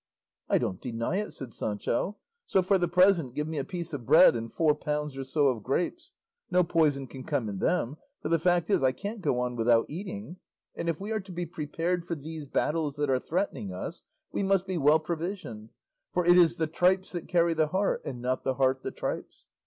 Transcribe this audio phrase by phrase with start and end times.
[0.49, 2.17] '""I don't deny it," said Sancho;
[2.47, 5.49] "so for the present give me a piece of bread and four pounds or so
[5.49, 6.13] of grapes;
[6.49, 9.85] no poison can come in them; for the fact is I can't go on without
[9.89, 10.37] eating;
[10.73, 14.41] and if we are to be prepared for these battles that are threatening us we
[14.41, 15.69] must be well provisioned;
[16.11, 19.49] for it is the tripes that carry the heart and not the heart the tripes.